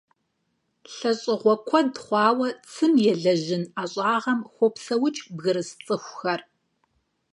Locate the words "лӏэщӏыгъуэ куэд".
0.95-1.91